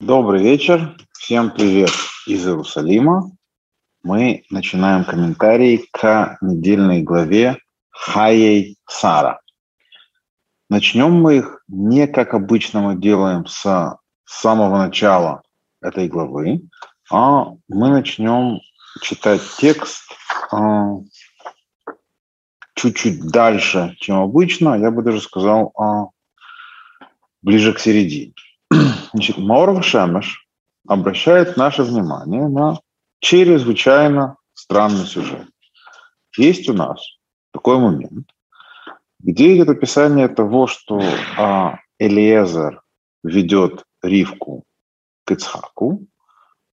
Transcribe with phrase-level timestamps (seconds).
[0.00, 1.90] Добрый вечер, всем привет
[2.24, 3.32] из Иерусалима.
[4.04, 7.58] Мы начинаем комментарий к недельной главе
[7.90, 9.40] Хаей Сара.
[10.70, 15.42] Начнем мы их не как обычно мы делаем с самого начала
[15.80, 16.60] этой главы,
[17.10, 18.60] а мы начнем
[19.02, 20.04] читать текст
[20.52, 20.92] а,
[22.76, 26.06] чуть-чуть дальше, чем обычно, я бы даже сказал, а,
[27.42, 28.32] ближе к середине.
[29.12, 30.46] Значит, Маор Шемеш
[30.86, 32.80] обращает наше внимание на
[33.20, 35.48] чрезвычайно странный сюжет.
[36.36, 37.18] Есть у нас
[37.52, 38.28] такой момент,
[39.20, 41.00] где идет описание того, что
[41.36, 42.82] а, Элиезер
[43.22, 44.64] ведет Ривку
[45.24, 46.06] к Ицхаку,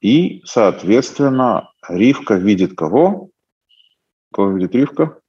[0.01, 3.29] и, соответственно, Ривка видит кого?
[4.33, 5.21] Кого видит Ривка?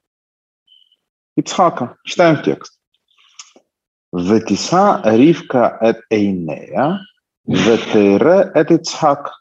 [1.37, 1.97] Ицхака.
[2.05, 2.74] Читаем текст.
[4.15, 7.01] Ветиса Ривка эт Эйнея,
[7.47, 9.33] Ветере эт Ицхак.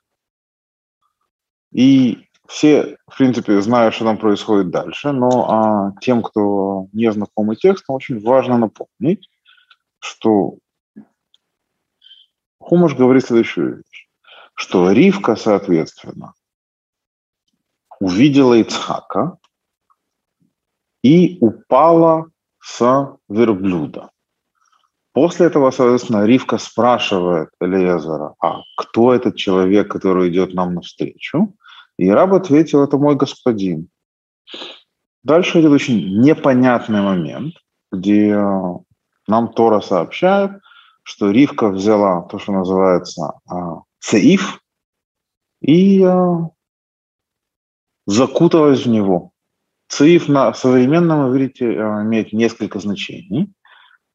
[1.72, 7.56] И все, в принципе, знают, что там происходит дальше, но а, тем, кто не знакомый
[7.56, 9.30] текст, очень важно напомнить,
[10.00, 10.58] что
[12.60, 14.10] Хумаш говорит следующую вещь,
[14.56, 16.34] что Ривка, соответственно,
[18.00, 19.38] увидела Ицхака
[21.04, 24.13] и упала с верблюда.
[25.14, 31.56] После этого, соответственно, Ривка спрашивает Элиезера, а кто этот человек, который идет нам навстречу?
[31.98, 33.90] И раб ответил, это мой господин.
[35.24, 37.54] Дальше идет очень непонятный момент,
[37.92, 38.36] где
[39.28, 40.60] нам Тора сообщает,
[41.04, 44.62] что Ривка взяла то, что называется а, цеиф,
[45.62, 46.50] и а,
[48.08, 49.32] закуталась в него.
[49.90, 53.54] Цеиф на современном иврите имеет несколько значений,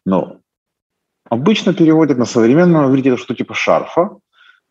[0.05, 0.41] но
[1.31, 4.19] Обычно переводят на современном иврите что типа шарфа,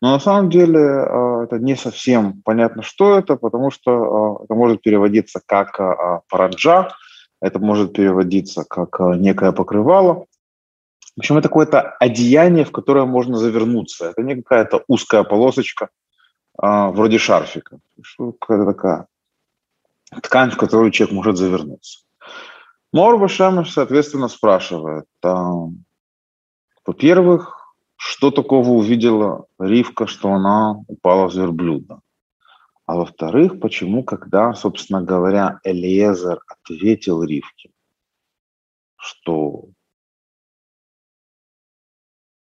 [0.00, 4.54] но на самом деле э, это не совсем понятно, что это, потому что э, это
[4.54, 6.90] может переводиться как э, параджа,
[7.40, 10.26] это может переводиться как некое покрывало.
[11.16, 14.10] В общем, это какое-то одеяние, в которое можно завернуться.
[14.10, 15.88] Это не какая-то узкая полосочка,
[16.56, 17.80] вроде шарфика.
[18.16, 19.06] Какая-то такая
[20.22, 22.00] ткань, в которую человек может завернуться.
[22.92, 25.06] Морба Шемеш, соответственно, спрашивает,
[26.88, 32.00] во-первых, что такого увидела Ривка, что она упала с верблюда?
[32.86, 37.72] А во-вторых, почему, когда, собственно говоря, Элиезер ответил Ривке,
[38.96, 39.66] что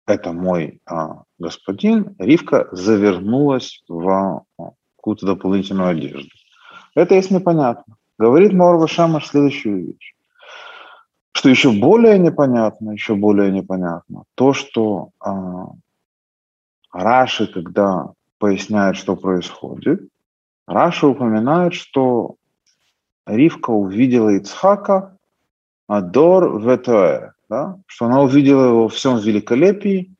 [0.06, 4.44] это мой а, господин, Ривка завернулась в а,
[4.94, 6.30] какую-то дополнительную одежду.
[6.94, 7.96] Это есть непонятно.
[8.16, 10.15] Говорит Морва Шамаш следующую вещь.
[11.36, 15.66] Что еще более непонятно, еще более непонятно, то, что а,
[16.90, 20.08] Раши, когда поясняет, что происходит,
[20.66, 22.36] Раши упоминает, что
[23.26, 25.18] Ривка увидела Ицхака
[25.86, 27.80] Адор Ветоэ, да?
[27.86, 30.14] что она увидела его во всем великолепии,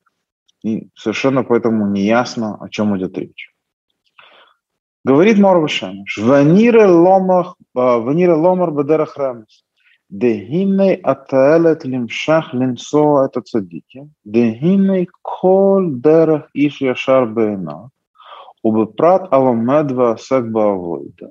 [0.62, 3.54] и совершенно поэтому не ясно, о чем идет речь.
[5.02, 9.65] Говорит Морвашем, «Ванире ломар бадерах ремес».
[10.11, 17.85] דהיני התועלת למשך לנסוע את הצדיקים, דהיני כל דרך איש ישר בעיניו,
[18.63, 21.27] ובפרט הלומד ועוסק בעבודה,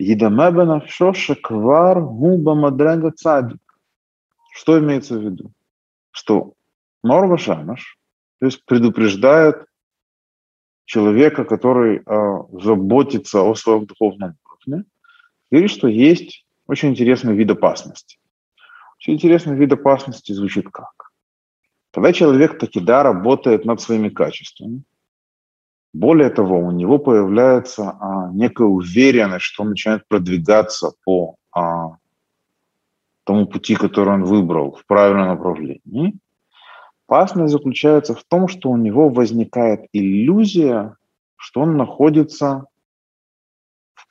[0.00, 3.66] ידמה בנפשו שכבר הוא במדרג הצדיק.
[4.56, 5.50] Что имеется в виду?
[6.12, 6.54] Что
[7.02, 7.98] Норва Шамаш,
[8.40, 9.56] то есть предупреждает
[10.86, 14.84] человека, который э, заботится о своем духовном уровне,
[15.50, 18.17] говорит, что есть очень интересный вид опасности.
[18.97, 21.11] Очень интересный вид опасности звучит как?
[21.91, 24.83] Когда человек таки да работает над своими качествами,
[25.93, 31.97] более того, у него появляется а, некая уверенность, что он начинает продвигаться по а,
[33.25, 36.13] тому пути, который он выбрал в правильном направлении.
[37.05, 40.95] Опасность заключается в том, что у него возникает иллюзия,
[41.35, 42.67] что он находится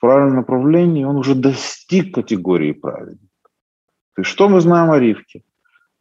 [0.00, 3.49] правильном направлении, он уже достиг категории праведника.
[4.14, 5.43] То есть что мы знаем о Ривке?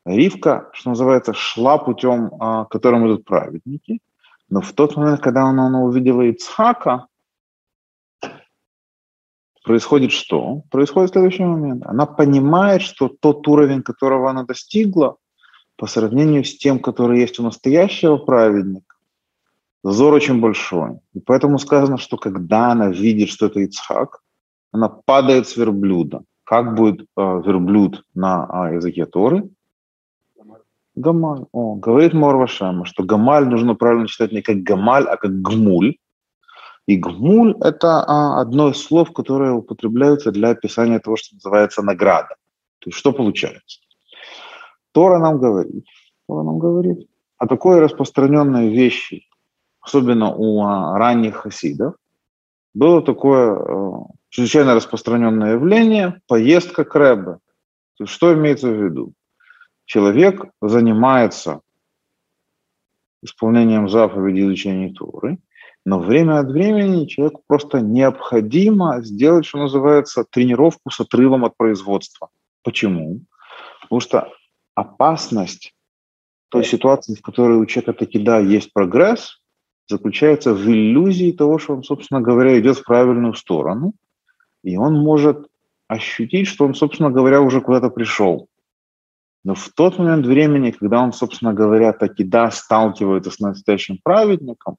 [0.06, 4.00] Ривка, что называется, шла путем, а, которым идут праведники,
[4.50, 7.08] но в тот момент, когда она, она увидела Ицхака,
[9.64, 10.64] происходит что?
[10.72, 11.86] Происходит следующий момент.
[11.86, 15.18] Она понимает, что тот уровень, которого она достигла,
[15.76, 18.89] по сравнению с тем, который есть у настоящего праведника,
[19.84, 21.00] Зор очень большой.
[21.14, 24.22] И поэтому сказано, что когда она видит, что это Ицхак,
[24.72, 26.22] она падает с верблюда.
[26.44, 29.50] Как будет э, верблюд на э, языке Торы?
[30.96, 31.46] Гамаль.
[31.54, 35.96] О, говорит Морвашама, что Гамаль нужно правильно читать не как Гамаль, а как Гмуль.
[36.88, 42.36] И Гмуль– это а, одно из слов, которое употребляются для описания того, что называется награда.
[42.80, 43.80] То есть что получается?
[44.92, 45.86] Тора нам говорит,
[46.28, 49.29] Тора нам говорит о такой распространенной вещи,
[49.82, 51.96] особенно у а, ранних хасидов,
[52.74, 57.38] было такое а, чрезвычайно распространенное явление– поездка к Рэбе.
[58.04, 59.14] Что имеется в виду?
[59.86, 61.62] Человек занимается
[63.22, 65.40] исполнением заповедей изучения Торы,
[65.86, 72.30] но время от времени человеку просто необходимо сделать, что называется, тренировку с отрывом от производства.
[72.64, 73.22] Почему?
[73.82, 74.32] Потому что
[74.76, 75.74] опасность
[76.50, 79.39] той ситуации, в которой у человека таки да, есть прогресс,
[79.90, 83.94] заключается в иллюзии того, что он, собственно говоря, идет в правильную сторону,
[84.64, 85.48] и он может
[85.88, 88.48] ощутить, что он, собственно говоря, уже куда-то пришел.
[89.44, 94.78] Но в тот момент времени, когда он, собственно говоря, таки да, сталкивается с настоящим праведником,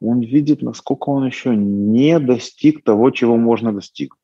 [0.00, 4.18] он видит, насколько он еще не достиг того, чего можно достигнуть.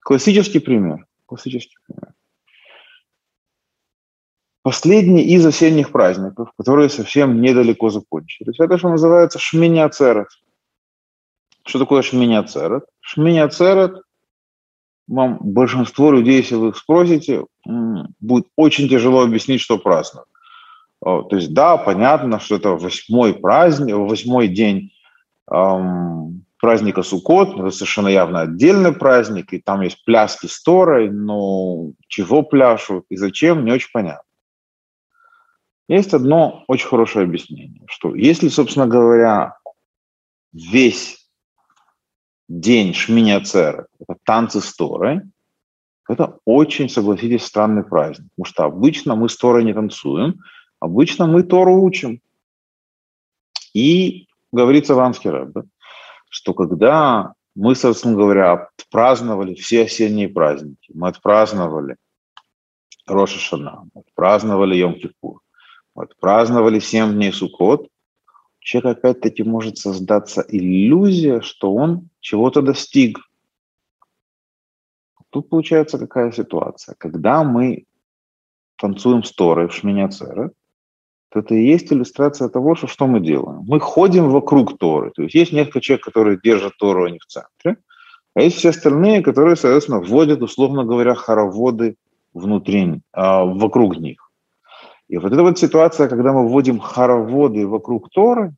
[0.00, 1.06] Классический пример.
[1.26, 2.11] Классический пример.
[4.62, 9.90] Последний из осенних праздников, которые совсем недалеко закончились, это что называется Шминя.
[11.64, 12.84] Что такое Шминя Церет?
[15.08, 17.44] Вам большинство людей, если вы их спросите,
[18.20, 20.28] будет очень тяжело объяснить, что празднуют.
[21.00, 24.92] То есть, да, понятно, что это восьмой праздник, восьмой день
[25.50, 31.90] эм, праздника Суккот, это совершенно явно отдельный праздник, и там есть пляски с Торой, но
[32.06, 34.22] чего пляшут и зачем, не очень понятно.
[35.88, 39.58] Есть одно очень хорошее объяснение, что если, собственно говоря,
[40.52, 41.28] весь
[42.48, 45.22] день Шминя Цера, это танцы с Торой,
[46.08, 50.40] это очень, согласитесь, странный праздник, потому что обычно мы с Торой не танцуем,
[50.80, 52.20] обычно мы Тору учим.
[53.72, 55.32] И говорится в Анске
[56.28, 61.96] что когда мы, собственно говоря, отпраздновали все осенние праздники, мы отпраздновали
[63.06, 65.38] Роша Шана, мы отпраздновали Йом-Кипур,
[65.94, 67.88] отпраздновали семь дней Суккот,
[68.60, 73.18] человек опять-таки может создаться иллюзия, что он чего-то достиг.
[75.30, 76.94] Тут получается какая ситуация.
[76.98, 77.86] Когда мы
[78.76, 80.50] танцуем с Торой в Шминяцере,
[81.30, 83.64] то это и есть иллюстрация того, что, что мы делаем.
[83.66, 85.10] Мы ходим вокруг Торы.
[85.12, 87.78] То есть есть несколько человек, которые держат Тору, они в центре,
[88.34, 91.96] а есть все остальные, которые, соответственно, вводят, условно говоря, хороводы
[92.34, 94.30] внутри, э, вокруг них.
[95.12, 98.54] И вот эта вот ситуация, когда мы вводим хороводы вокруг Торы,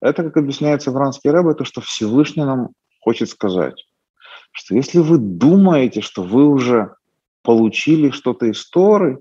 [0.00, 2.68] это, как объясняется в Ранский Рэбе, то, что Всевышний нам
[3.00, 3.74] хочет сказать,
[4.52, 6.94] что если вы думаете, что вы уже
[7.42, 9.18] получили что-то из Торы,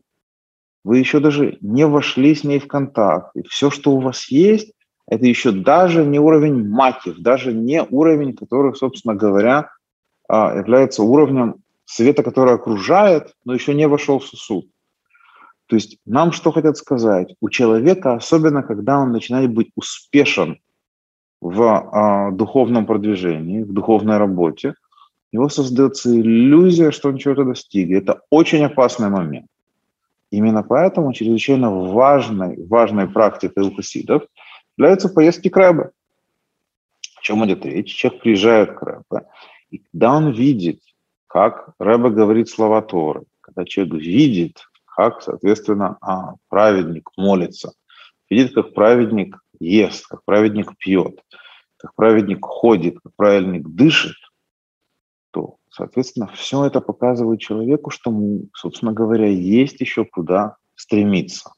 [0.83, 3.35] вы еще даже не вошли с ней в контакт.
[3.35, 4.71] И все, что у вас есть,
[5.07, 9.71] это еще даже не уровень макив, даже не уровень, который, собственно говоря,
[10.27, 14.69] а, является уровнем света, который окружает, но еще не вошел в сосуд.
[15.69, 17.35] То есть нам что хотят сказать?
[17.41, 20.57] У человека, особенно когда он начинает быть успешен
[21.41, 24.73] в а, духовном продвижении, в духовной работе,
[25.31, 27.89] его создается иллюзия, что он чего-то достиг.
[27.89, 29.45] И это очень опасный момент.
[30.31, 34.23] Именно поэтому чрезвычайно важной, важной практикой у хасидов
[34.75, 35.91] являются поездки к Рэбе.
[37.17, 37.93] О чем идет речь?
[37.93, 39.27] Человек приезжает к Рэбе,
[39.69, 40.79] и когда он видит,
[41.27, 44.68] как Рэбе говорит слова Торы, когда человек видит,
[44.99, 47.71] как, соответственно, а, праведник молится,
[48.29, 51.21] видит, как праведник ест, как праведник пьет,
[51.77, 54.17] как праведник ходит, как праведник дышит,
[55.31, 58.13] то, соответственно, все это показывает человеку, что,
[58.53, 61.53] собственно говоря, есть еще куда стремиться.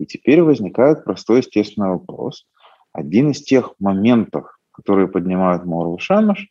[0.00, 2.44] И теперь возникает простой естественный вопрос.
[2.92, 6.48] Один из тех моментов, которые поднимают Мору Шамаш,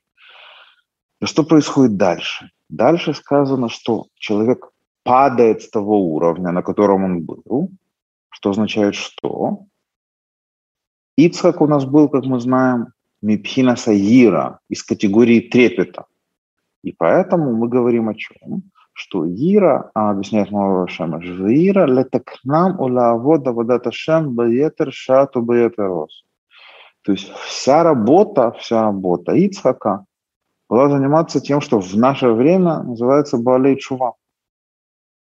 [1.21, 2.49] что происходит дальше?
[2.69, 4.68] Дальше сказано, что человек
[5.03, 7.69] падает с того уровня, на котором он был,
[8.29, 9.65] что означает что?
[11.17, 12.87] Ицхак у нас был, как мы знаем,
[13.21, 16.05] Мипхина Саира из категории трепета.
[16.83, 18.63] И поэтому мы говорим о чем?
[18.93, 26.23] Что Ира, а, объясняет Маура Шема, Ира летакнам улавода водата шем баетер шату баетерос.
[27.03, 30.05] То есть вся работа, вся работа Ицхака
[30.69, 34.13] была заниматься тем, что в наше время называется Балей Чува.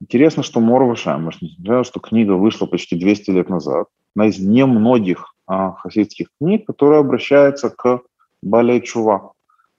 [0.00, 4.28] Интересно, что Морва Шамаш, несмотря на то, что книга вышла почти 200 лет назад, одна
[4.28, 8.02] из немногих а, хасидских книг, которая обращается к
[8.42, 9.32] Балей Чува.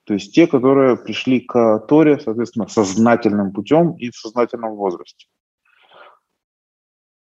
[0.06, 5.28] То есть те, которые пришли к Торе, соответственно, сознательным путем и в сознательном возрасте.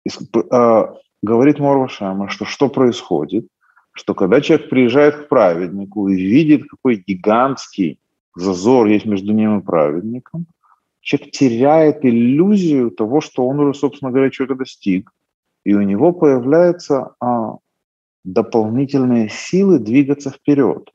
[0.05, 0.83] э,
[1.21, 3.47] говорит Морвашама, что что происходит,
[3.93, 8.00] что когда человек приезжает к праведнику и видит, какой гигантский
[8.35, 10.45] зазор есть между ним и праведником,
[11.03, 15.12] человек теряет иллюзию того, что он уже, собственно говоря, чего-то достиг,
[15.65, 17.57] и у него появляются а,
[18.24, 20.91] дополнительные силы двигаться вперед.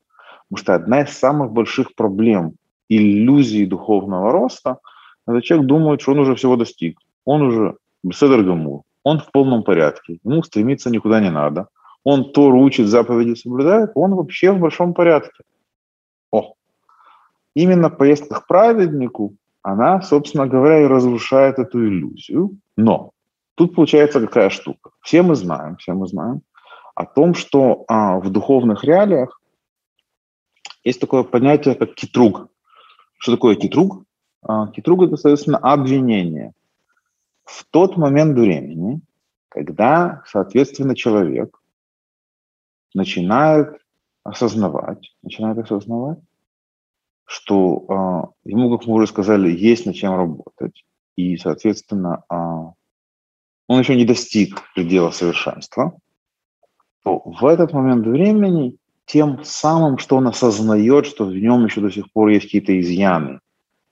[0.48, 2.54] Потому что одна из самых больших проблем
[2.88, 4.78] иллюзии духовного роста,
[5.26, 9.62] это человек думает, что он уже всего достиг, он уже беседер гамур, он в полном
[9.62, 11.68] порядке, ему стремиться никуда не надо,
[12.02, 15.42] он то учит, заповеди соблюдает, он вообще в большом порядке.
[16.30, 16.54] О,
[17.54, 22.58] именно поездка к праведнику, она, собственно говоря, и разрушает эту иллюзию.
[22.76, 23.12] Но
[23.54, 24.90] тут получается какая штука.
[25.02, 26.42] Все мы знаем, все мы знаем
[26.94, 29.40] о том, что а, в духовных реалиях
[30.82, 32.48] есть такое понятие, как китруг.
[33.18, 34.04] Что такое китруг?
[34.42, 36.54] А, китруг– это, соответственно, обвинение.
[37.44, 39.00] В тот момент времени,
[39.48, 41.56] когда, соответственно, человек
[42.94, 43.80] начинает
[44.24, 46.18] осознавать, начинает осознавать,
[47.28, 50.82] что э, ему, как мы уже сказали, есть над чем работать,
[51.14, 55.98] и, соответственно, э, он еще не достиг предела совершенства,
[57.04, 61.90] то в этот момент времени тем самым, что он осознает, что в нем еще до
[61.90, 63.40] сих пор есть какие-то изъяны,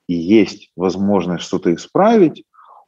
[0.08, 2.42] и есть возможность что-то исправить,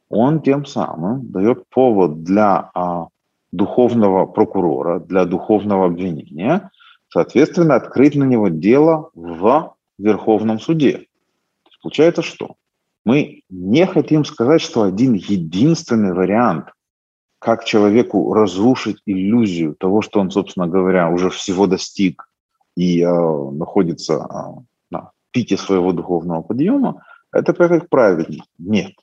[0.09, 3.09] он тем самым дает повод для а,
[3.51, 6.71] духовного прокурора, для духовного обвинения,
[7.09, 11.07] соответственно, открыть на него дело в Верховном суде.
[11.81, 12.55] Получается что?
[13.05, 16.71] Мы не хотим сказать, что один единственный вариант,
[17.39, 22.29] как человеку разрушить иллюзию того, что он, собственно говоря, уже всего достиг
[22.75, 28.43] и э, находится э, на пике своего духовного подъема, это как праведник.
[28.57, 28.93] Нет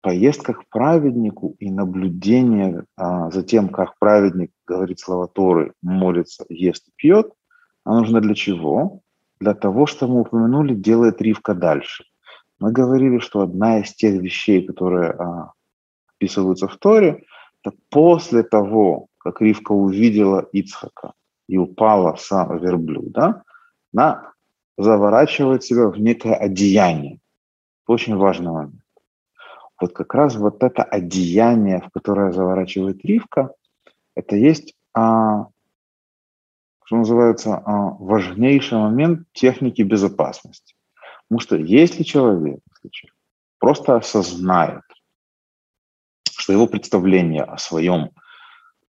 [0.00, 6.88] поездка к праведнику и наблюдение а, за тем, как праведник говорит слова Торы, молится, ест
[6.88, 7.32] и пьет,
[7.84, 9.02] а нужно для чего?
[9.40, 12.04] Для того, что мы упомянули, делает Ривка дальше.
[12.58, 15.52] Мы говорили, что одна из тех вещей, которые а,
[16.14, 17.24] описываются в Торе,
[17.62, 21.12] это после того, как Ривка увидела Ицхака
[21.48, 23.42] и упала с верблюда,
[23.94, 24.32] она
[24.76, 27.18] заворачивает себя в некое одеяние.
[27.86, 28.80] Очень важный момент
[29.80, 33.54] вот как раз вот это одеяние, в которое заворачивает Ривка,
[34.14, 35.46] это есть, а,
[36.90, 40.74] что называется, а, важнейший момент техники безопасности.
[41.28, 42.58] Потому что если человек,
[43.60, 44.82] просто осознает,
[46.36, 48.10] что его представление о своем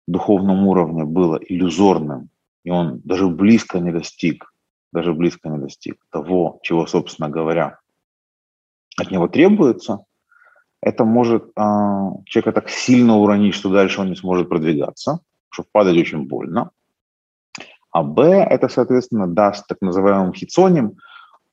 [0.08, 2.28] духовном уровне было иллюзорным,
[2.66, 4.54] и он даже близко не достиг,
[4.92, 7.80] даже близко не достиг того, чего, собственно говоря,
[8.98, 10.00] от него требуется,
[10.82, 15.96] это может а, человека так сильно уронить, что дальше он не сможет продвигаться, что падать
[15.96, 16.72] очень больно.
[17.96, 20.98] А Б это, соответственно, даст так называемым хитсоним,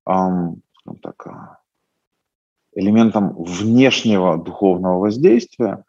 [0.08, 0.60] эм,
[1.00, 1.58] так, а,
[2.74, 5.84] элементом внешнего духовного воздействия,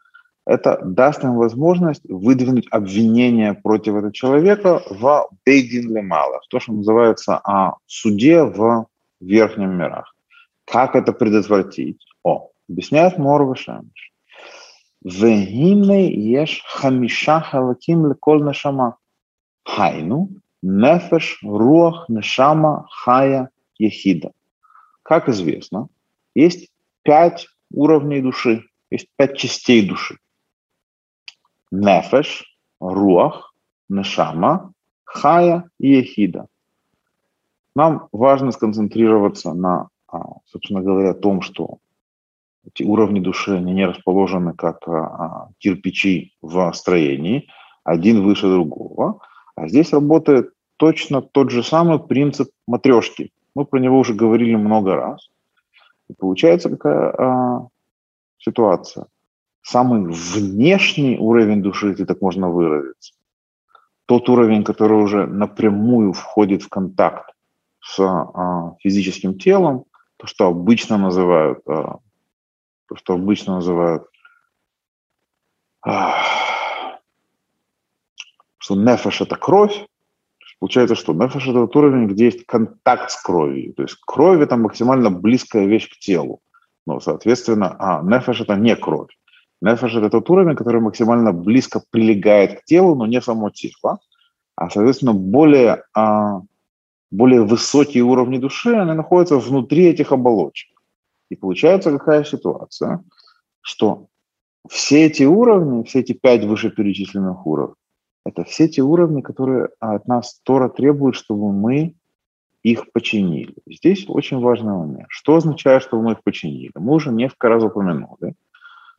[0.46, 7.40] это даст им возможность выдвинуть обвинение против этого человека в бейдин лемала, то, что называется
[7.42, 8.86] а, суде в
[9.18, 10.14] верхнем мирах.
[10.66, 12.06] Как это предотвратить?
[12.22, 14.12] О, объясняет Мор Шамиш.
[15.02, 18.98] Вегине еш хамиша халаким лекол нашама.
[19.64, 20.28] Хайну,
[20.64, 24.32] нефеш, руах, нешама, хая, ехида.
[25.02, 25.88] Как известно,
[26.34, 26.70] есть
[27.02, 30.18] пять уровней души, есть пять частей души.
[31.70, 33.54] Нефеш, руах,
[33.90, 34.72] нешама,
[35.04, 36.46] хая и ехида.
[37.74, 41.78] Нам важно сконцентрироваться на, а, собственно говоря, том, что
[42.66, 47.48] эти уровни души, они не расположены как а, кирпичи в строении,
[47.82, 49.20] один выше другого.
[49.56, 53.32] А здесь работает точно тот же самый принцип матрешки.
[53.54, 55.30] Мы про него уже говорили много раз.
[56.08, 57.68] И получается какая а,
[58.38, 59.06] ситуация.
[59.62, 63.14] Самый внешний уровень души, если так можно выразиться,
[64.06, 67.30] тот уровень, который уже напрямую входит в контакт
[67.80, 69.84] с а, физическим телом,
[70.18, 71.98] то, что обычно называют а,
[72.86, 74.04] то, что обычно называют,
[78.64, 79.86] что нефеш– это кровь,
[80.58, 83.74] Получается, что нефеш– это тот уровень, где есть контакт с кровью.
[83.74, 86.40] То есть кровь– это максимально близкая вещь к телу.
[86.86, 89.10] Но, соответственно, а нефеш– это не кровь.
[89.60, 93.98] Нефеш– это тот уровень, который максимально близко прилегает к телу, но не само тело.
[94.56, 96.40] А, соответственно, более, а,
[97.10, 100.70] более высокие уровни души, они находятся внутри этих оболочек.
[101.30, 103.04] И получается какая ситуация,
[103.60, 104.06] что
[104.70, 107.83] все эти уровни, все эти пять вышеперечисленных уровней,
[108.24, 111.94] это все те уровни, которые от нас Тора требует, чтобы мы
[112.62, 113.54] их починили.
[113.66, 115.06] Здесь очень важный момент.
[115.08, 116.72] Что означает, что мы их починили?
[116.74, 118.34] Мы уже несколько раз упомянули,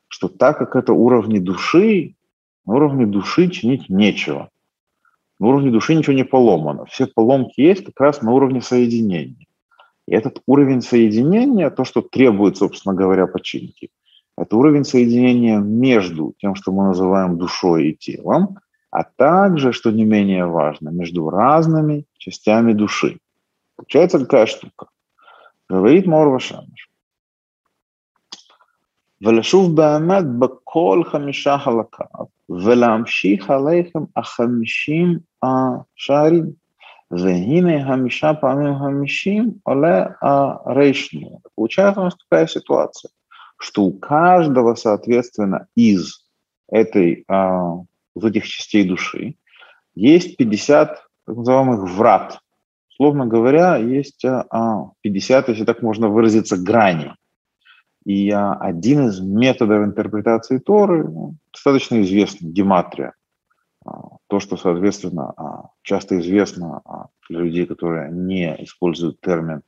[0.08, 2.16] что так как это уровни души,
[2.66, 4.50] на уровне души чинить нечего.
[5.40, 6.86] На уровне души ничего не поломано.
[6.86, 9.48] Все поломки есть как раз на уровне соединения.
[10.08, 13.90] И этот уровень соединения, то, что требует, собственно говоря, починки,
[14.38, 18.60] это уровень соединения между тем, что мы называем душой и телом,
[18.95, 23.19] а также, что не менее важно, между разными частями души.
[23.77, 24.87] Получается какая штука?
[25.69, 26.91] Говорит Морва Шамаш.
[29.23, 36.61] ולשוב באמת בכל חמישה חלקיו, ולהמשיך עליכם החמישים השערים.
[37.11, 41.41] והנה חמישה פעמים חמישים עולה הריישנו.
[41.57, 43.11] Получается у нас такая ситуация,
[43.59, 46.25] что у каждого, соответственно, из
[46.71, 47.79] этой, а,
[48.16, 49.36] из этих частей души
[49.94, 52.40] есть 50 так называемых врат,
[52.96, 57.14] Словно говоря, есть 50, а, если так можно выразиться, грани.
[58.06, 63.14] И а, один из методов интерпретации Торы ну, достаточно известный, гематрия.
[63.86, 65.34] А, то, что, соответственно,
[65.82, 66.82] часто известно
[67.30, 69.62] для людей, которые не используют термин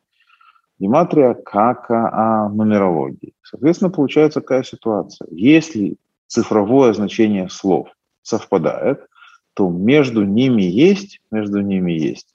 [0.80, 3.34] гематрия, как нумерологии.
[3.42, 5.28] Соответственно, получается такая ситуация.
[5.32, 7.90] Если цифровое значение слов
[8.28, 9.08] совпадает,
[9.54, 12.28] то между ними есть, между ними есть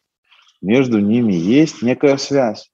[0.62, 2.70] между ними есть некая связь.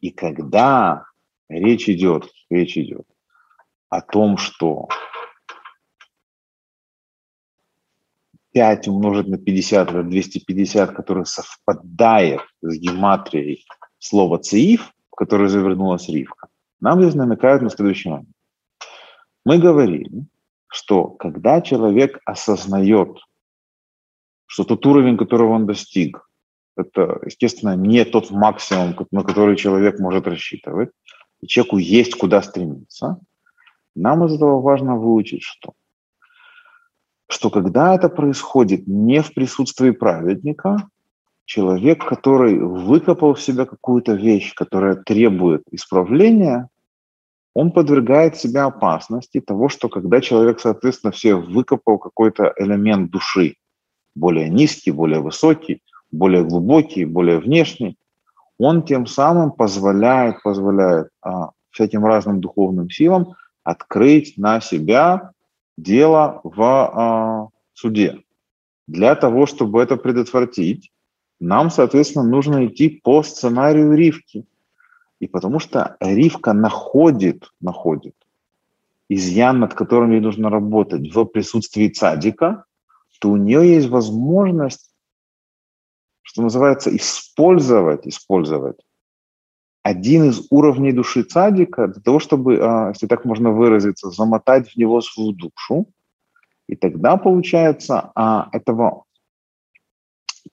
[0.00, 1.04] И когда
[1.48, 3.06] речь идет, речь идет
[3.88, 4.88] о том, что
[8.52, 13.64] 5 умножить на 50 это 250, который совпадает с гематрией
[13.98, 16.48] слова «цеив», в которое завернулась ривка,
[16.80, 18.28] нам здесь намекают на следующий момент.
[19.44, 20.26] Мы говорили,
[20.68, 23.18] что когда человек осознает,
[24.46, 26.28] что тот уровень, которого он достиг,
[26.76, 30.90] это, естественно, не тот максимум, на который человек может рассчитывать.
[31.40, 33.18] И человеку есть куда стремиться.
[33.96, 35.72] Нам из этого важно выучить что?
[37.28, 40.88] Что когда это происходит не в присутствии праведника,
[41.44, 46.68] человек, который выкопал в себя какую-то вещь, которая требует исправления,
[47.54, 53.56] он подвергает себя опасности того, что когда человек, соответственно, все выкопал какой-то элемент души,
[54.14, 57.96] более низкий, более высокий, более глубокий, более внешний,
[58.58, 65.32] он тем самым позволяет, позволяет а, всяким разным духовным силам открыть на себя
[65.76, 68.18] дело в а, суде.
[68.86, 70.90] Для того, чтобы это предотвратить,
[71.40, 74.44] нам, соответственно, нужно идти по сценарию Ривки.
[75.20, 78.14] И потому что Ривка находит, находит
[79.08, 82.64] изъян, над которым ей нужно работать в присутствии цадика,
[83.20, 84.88] то у нее есть возможность
[86.28, 88.76] что называется, использовать, использовать
[89.82, 94.76] один из уровней души цадика для того, чтобы, а, если так можно выразиться, замотать в
[94.76, 95.86] него свою душу.
[96.68, 99.04] И тогда, получается, а, этого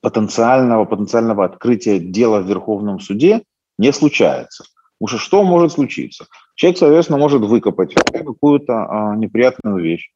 [0.00, 3.42] потенциального, потенциального открытия дела в Верховном суде
[3.78, 4.64] не случается.
[4.98, 6.26] Потому что что может случиться?
[6.54, 10.10] Человек, соответственно, может выкопать какую-то а, неприятную вещь,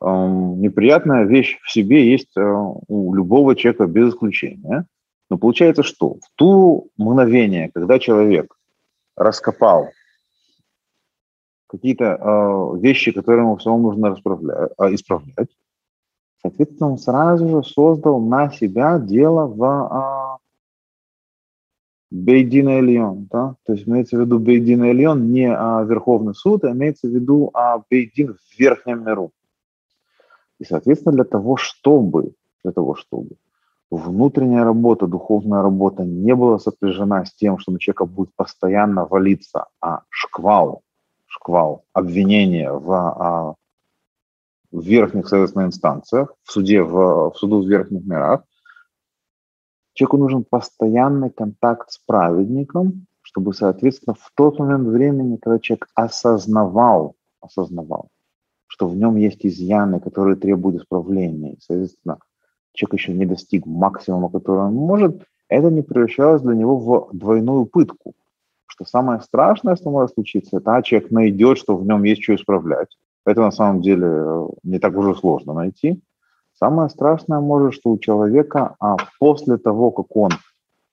[0.00, 4.86] неприятная вещь в себе есть э, у любого человека без исключения.
[5.28, 8.56] Но получается, что в ту мгновение, когда человек
[9.16, 9.90] раскопал
[11.68, 15.50] какие-то э, вещи, которые ему все нужно э, исправлять,
[16.42, 20.19] соответственно, он сразу же создал на себя дело в э,
[22.10, 23.54] Бейдин Эльон, да?
[23.64, 27.50] то есть имеется в виду Бейдин Эльон не а, Верховный суд, а имеется в виду
[27.54, 29.32] а, Бейдин в верхнем миру.
[30.58, 33.36] И, соответственно, для того, чтобы, для того, чтобы
[33.90, 39.66] внутренняя работа, духовная работа не была сопряжена с тем, что на человека будет постоянно валиться
[39.80, 40.82] а шквал,
[41.26, 43.54] шквал обвинения в, а,
[44.72, 48.42] в верхних, соответственно, инстанциях, в суде, в, в суду в верхних мирах,
[50.00, 57.16] человеку нужен постоянный контакт с праведником, чтобы, соответственно, в тот момент времени, когда человек осознавал,
[57.42, 58.08] осознавал,
[58.66, 61.52] что в нем есть изъяны, которые требуют исправления.
[61.52, 62.18] И, соответственно,
[62.72, 67.66] человек еще не достиг максимума, который он может, это не превращалось для него в двойную
[67.66, 68.14] пытку.
[68.66, 72.34] Что самое страшное, что может случиться, это а, человек найдет, что в нем есть что
[72.34, 72.96] исправлять.
[73.26, 76.00] Это на самом деле э, не так уже сложно найти.
[76.62, 80.30] Самое страшное может, что у человека, а после того, как он,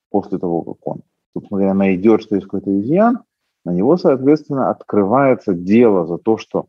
[0.09, 1.01] после того, как он,
[1.33, 3.19] собственно говоря, найдет, что есть какой-то изъян,
[3.65, 6.67] на него, соответственно, открывается дело за то, что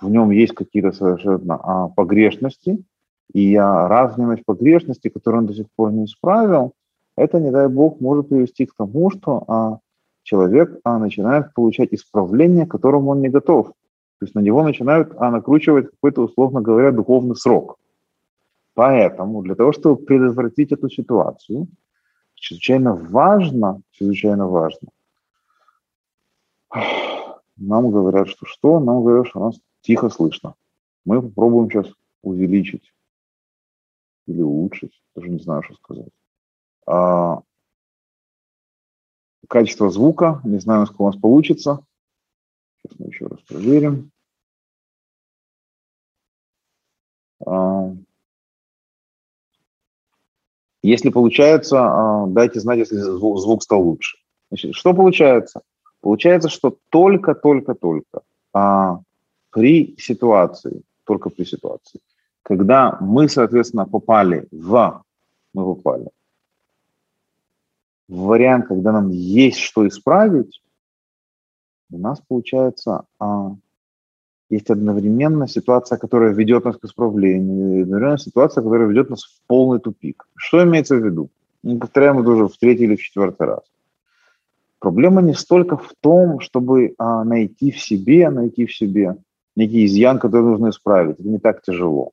[0.00, 2.84] в нем есть какие-то совершенно а, погрешности,
[3.32, 6.72] и а, разность погрешности, которую он до сих пор не исправил,
[7.16, 9.78] это, не дай бог, может привести к тому, что а,
[10.22, 13.68] человек а, начинает получать исправление, к которому он не готов.
[13.68, 17.76] То есть на него начинают а, накручивать какой-то, условно говоря, духовный срок.
[18.74, 21.68] Поэтому для того, чтобы предотвратить эту ситуацию,
[22.34, 24.88] чрезвычайно важно, чрезвычайно важно,
[27.56, 28.80] нам говорят, что что?
[28.80, 30.54] Нам говорят, что нас тихо слышно.
[31.04, 32.92] Мы попробуем сейчас увеличить
[34.26, 36.12] или улучшить, даже не знаю, что сказать.
[36.86, 37.42] А,
[39.48, 41.84] качество звука, не знаю, насколько у нас получится.
[42.82, 44.10] Сейчас мы еще раз проверим.
[47.46, 47.94] А,
[50.88, 54.18] если получается, а, дайте знать, если звук, стал лучше.
[54.50, 55.62] Значит, что получается?
[56.00, 58.20] Получается, что только-только-только
[58.52, 59.00] а,
[59.50, 62.00] при ситуации, только при ситуации,
[62.42, 65.02] когда мы, соответственно, попали в,
[65.54, 66.10] мы попали
[68.06, 70.60] в вариант, когда нам есть что исправить,
[71.90, 73.52] у нас получается а,
[74.54, 79.46] есть одновременно ситуация, которая ведет нас к исправлению, и одновременно ситуация, которая ведет нас в
[79.46, 80.26] полный тупик.
[80.36, 81.28] Что имеется в виду?
[81.62, 83.62] Мы повторяем это уже в третий или в четвертый раз.
[84.78, 89.16] Проблема не столько в том, чтобы а, найти в себе, найти в себе
[89.56, 91.18] некий изъян, который нужно исправить.
[91.20, 92.10] Это не так тяжело.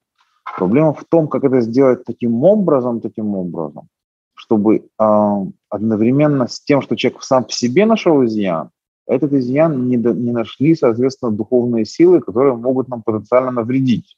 [0.57, 3.87] Проблема в том, как это сделать таким образом, таким образом,
[4.35, 8.69] чтобы а, одновременно с тем, что человек сам в себе нашел изъян,
[9.07, 14.17] этот изъян не, до, не нашли, соответственно, духовные силы, которые могут нам потенциально навредить.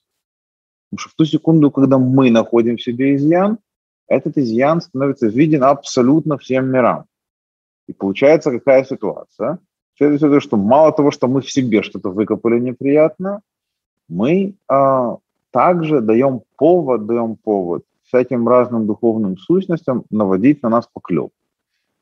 [0.90, 3.58] Потому что в ту секунду, когда мы находим в себе изъян,
[4.08, 7.06] этот изъян становится виден абсолютно всем мирам.
[7.88, 9.60] И получается какая ситуация?
[9.98, 13.42] Следует что мало того, что мы в себе что-то выкопали неприятно,
[14.10, 15.18] мы а,
[15.52, 21.32] также даем повод, даем повод всяким разным духовным сущностям наводить на нас поклеп.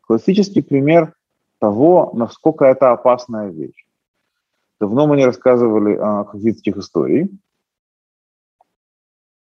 [0.02, 1.14] Классический пример
[1.62, 3.86] того, насколько это опасная вещь.
[4.80, 7.30] Давно мы не рассказывали о хасидских историй.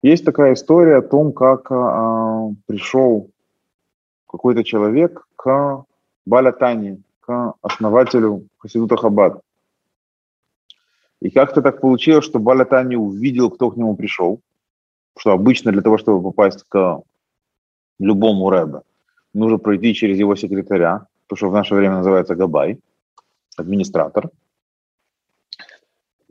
[0.02, 3.32] Есть такая история о том, как а, пришел
[4.28, 5.86] какой-то человек к
[6.26, 9.40] Балятане, к основателю Хасидута Хабад.
[11.22, 14.42] И как-то так получилось, что Балятани увидел, кто к нему пришел,
[15.18, 17.02] что обычно для того, чтобы попасть к
[17.98, 18.82] любому рэбе,
[19.34, 22.80] нужно пройти через его секретаря, то, что в наше время называется Габай,
[23.58, 24.30] администратор.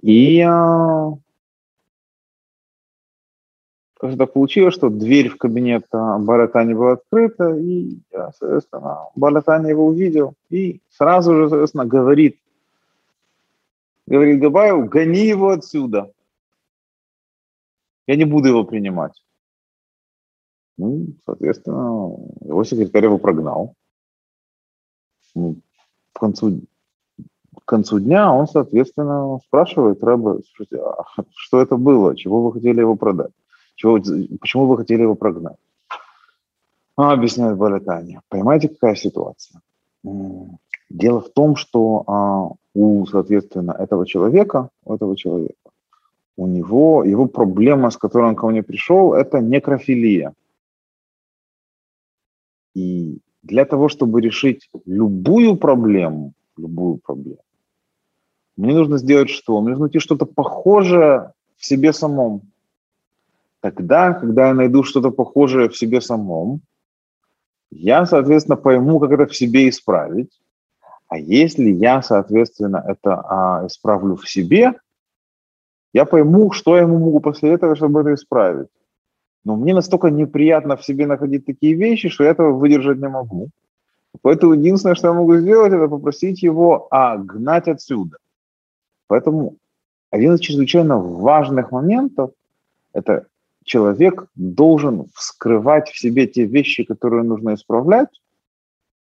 [0.00, 1.10] И а,
[3.98, 7.98] так получилось, что дверь в кабинет а, Балатани была открыта, и,
[8.38, 12.38] соответственно, Балатани его увидел и сразу же, соответственно, говорит,
[14.06, 16.12] говорит Габаеву, гони его отсюда.
[18.06, 19.20] Я не буду его принимать.
[20.78, 23.74] Ну, соответственно, его секретарь его прогнал
[25.34, 25.56] ну,
[26.12, 26.60] к концу,
[27.54, 30.40] к концу дня он, соответственно, спрашивает Рэба,
[30.76, 33.32] а что это было, чего вы хотели его продать,
[33.76, 33.98] чего,
[34.40, 35.56] почему вы хотели его прогнать.
[36.96, 38.20] А, объясняет Балятани.
[38.28, 39.60] Понимаете, какая ситуация?
[40.90, 45.54] Дело в том, что а, у, соответственно, этого человека, у этого человека,
[46.36, 50.34] у него, его проблема, с которой он ко мне пришел, это некрофилия.
[52.74, 57.42] И для того, чтобы решить любую проблему, любую проблему,
[58.56, 59.60] мне нужно сделать что?
[59.60, 62.42] Мне нужно найти что-то похожее в себе самом.
[63.60, 66.60] Тогда, когда я найду что-то похожее в себе самом,
[67.70, 70.30] я, соответственно, пойму, как это в себе исправить.
[71.08, 74.74] А если я, соответственно, это а, исправлю в себе,
[75.92, 78.68] я пойму, что я ему могу этого, чтобы это исправить.
[79.44, 83.48] Но мне настолько неприятно в себе находить такие вещи, что я этого выдержать не могу.
[84.20, 88.18] Поэтому единственное, что я могу сделать, это попросить его а, гнать отсюда.
[89.08, 89.56] Поэтому
[90.10, 92.30] один из чрезвычайно важных моментов–
[92.92, 93.26] это
[93.64, 98.08] человек должен вскрывать в себе те вещи, которые нужно исправлять,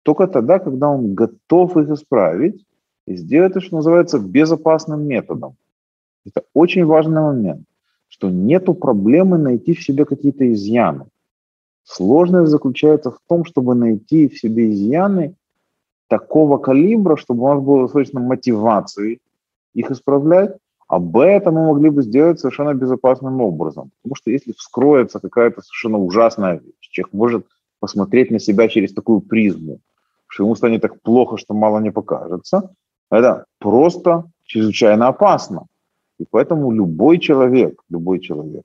[0.04, 2.66] только тогда, когда он готов их исправить,
[3.06, 5.56] и сделать это, что называется, безопасным методом.
[6.26, 7.66] Это очень важный момент
[8.08, 11.06] что нету проблемы найти в себе какие-то изъяны.
[11.84, 15.36] Сложность заключается в том, чтобы найти в себе изъяны
[16.10, 19.20] такого калибра, чтобы у нас было достаточно мотивации
[19.74, 23.92] их исправлять, об этом мы могли бы сделать совершенно безопасным образом.
[24.02, 27.46] Потому что если вскроется какая-то совершенно ужасная вещь, человек может
[27.80, 29.80] посмотреть на себя через такую призму,
[30.28, 32.74] что ему станет так плохо, что мало не покажется,
[33.12, 35.68] это просто чрезвычайно опасно.
[36.20, 38.64] И поэтому любой человек, любой человек,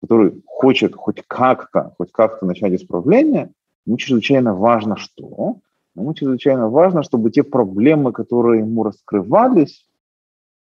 [0.00, 3.52] который хочет хоть как-то, хоть как-то начать исправление,
[3.86, 5.58] ему чрезвычайно важно что?
[5.96, 9.86] Ему чрезвычайно важно, чтобы те проблемы, которые ему раскрывались,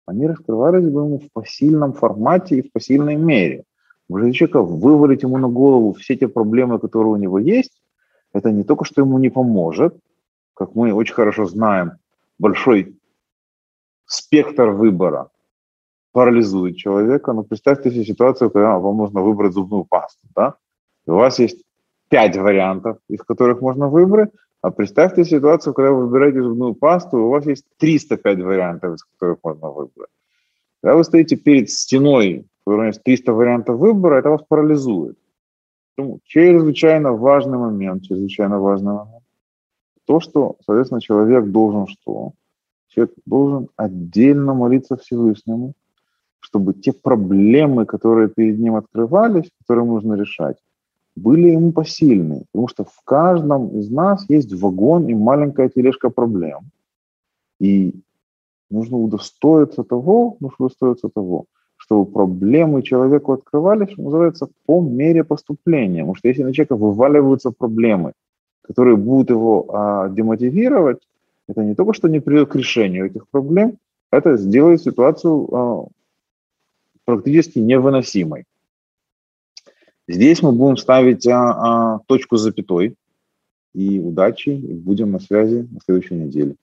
[0.06, 3.64] они раскрывались бы ему в посильном формате и в посильной мере.
[4.08, 7.82] Уже человека вывалить ему на голову все те проблемы, которые у него есть,
[8.32, 9.96] это не только что ему не поможет,
[10.54, 11.92] как мы очень хорошо знаем,
[12.38, 12.98] большой
[14.06, 15.30] спектр выбора
[16.12, 17.32] парализует человека.
[17.32, 20.26] Но представьте себе ситуацию, когда вам нужно выбрать зубную пасту.
[20.34, 20.54] Да?
[21.06, 21.64] И у вас есть
[22.08, 24.30] пять вариантов, из которых можно выбрать,
[24.62, 29.38] а представьте ситуацию, когда вы выбираете зубную пасту, у вас есть 305 вариантов, из которых
[29.42, 30.10] можно выбрать.
[30.80, 35.18] Когда вы стоите перед стеной, у которой есть 300 вариантов выбора, это вас парализует.
[35.96, 39.24] Поэтому чрезвычайно важный момент, чрезвычайно важный момент.
[40.06, 42.32] То, что, соответственно, человек должен что?
[42.88, 45.72] Человек должен отдельно молиться Всевышнему,
[46.42, 50.56] чтобы те проблемы, которые перед ним открывались, которые нужно решать,
[51.14, 52.44] были ему посильны.
[52.52, 56.70] Потому что в каждом из нас есть вагон и маленькая тележка проблем.
[57.60, 57.94] И
[58.70, 61.44] нужно удостоиться того, нужно удостоиться того,
[61.76, 66.00] чтобы проблемы человеку открывались, что называется, по мере поступления.
[66.00, 68.12] Потому что если на человека вываливаются проблемы,
[68.62, 70.98] которые будут его а, демотивировать,
[71.48, 73.76] это не только что не приведет к решению этих проблем,
[74.10, 75.86] это сделает ситуацию а,
[77.16, 78.44] практически невыносимой.
[80.08, 82.96] Здесь мы будем ставить а, а, точку с запятой.
[83.74, 86.56] И удачи, и будем на связи на следующей неделе.